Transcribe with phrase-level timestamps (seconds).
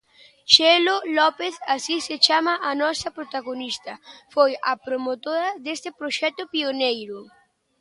[0.53, 3.93] Chelo López, así se chama a nosa protagonista,
[4.33, 7.19] foi a promotora deste proxecto pioneiro.